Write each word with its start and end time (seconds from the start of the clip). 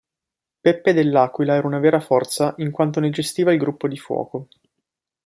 Peppe 0.61 0.93
Dell'Aquila 0.93 1.53
era 1.57 1.67
una 1.67 1.77
"vera 1.77 1.99
forza" 1.99 2.55
in 2.57 2.71
quanto 2.71 2.99
ne 2.99 3.11
gestiva 3.11 3.51
il 3.53 3.59
gruppo 3.59 3.87
di 3.87 3.97
fuoco. 3.97 4.47